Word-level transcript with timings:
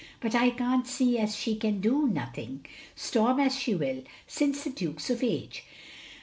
"But 0.19 0.33
I 0.33 0.49
can't 0.49 0.87
see 0.87 1.19
as 1.19 1.35
she 1.35 1.55
can 1.55 1.79
do 1.79 2.07
nothing, 2.07 2.65
storm 2.95 3.39
as 3.39 3.55
she 3.55 3.75
will, 3.75 4.01
since 4.25 4.63
the 4.63 4.71
Duke 4.71 4.99
's 4.99 5.11
of 5.11 5.21
age. 5.23 5.63